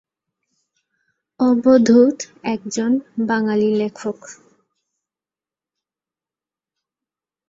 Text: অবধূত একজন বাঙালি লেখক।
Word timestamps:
অবধূত 1.39 2.17
একজন 2.45 2.91
বাঙালি 3.27 3.69
লেখক। 3.75 4.19